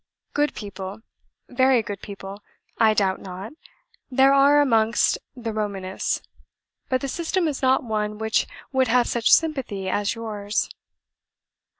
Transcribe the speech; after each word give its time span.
Good 0.33 0.55
people 0.55 1.03
VERY 1.47 1.83
good 1.83 2.01
people 2.01 2.41
I 2.79 2.95
doubt 2.95 3.21
not, 3.21 3.53
there 4.09 4.33
are 4.33 4.59
amongst 4.59 5.19
the 5.35 5.53
Romanists, 5.53 6.23
but 6.89 7.01
the 7.01 7.07
system 7.07 7.47
is 7.47 7.61
not 7.61 7.83
one 7.83 8.17
which 8.17 8.47
would 8.71 8.87
have 8.87 9.05
such 9.07 9.31
sympathy 9.31 9.89
as 9.89 10.15
YOURS. 10.15 10.71